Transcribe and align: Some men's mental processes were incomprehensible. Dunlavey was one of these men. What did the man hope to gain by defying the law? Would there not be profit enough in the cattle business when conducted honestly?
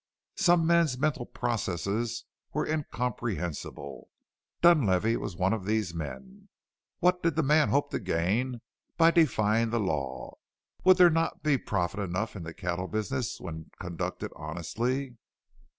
Some 0.37 0.65
men's 0.65 0.97
mental 0.97 1.27
processes 1.27 2.25
were 2.53 2.65
incomprehensible. 2.65 4.09
Dunlavey 4.63 5.15
was 5.17 5.35
one 5.37 5.53
of 5.53 5.65
these 5.65 5.93
men. 5.93 6.49
What 7.01 7.21
did 7.21 7.35
the 7.35 7.43
man 7.43 7.69
hope 7.69 7.91
to 7.91 7.99
gain 7.99 8.61
by 8.97 9.11
defying 9.11 9.69
the 9.69 9.79
law? 9.79 10.37
Would 10.83 10.97
there 10.97 11.11
not 11.11 11.43
be 11.43 11.55
profit 11.59 11.99
enough 11.99 12.35
in 12.35 12.41
the 12.41 12.53
cattle 12.55 12.87
business 12.87 13.39
when 13.39 13.69
conducted 13.79 14.31
honestly? 14.35 15.17